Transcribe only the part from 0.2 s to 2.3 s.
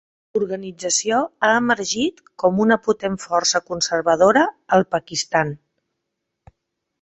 L'organització ha emergit